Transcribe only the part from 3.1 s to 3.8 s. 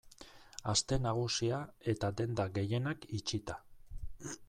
itxita.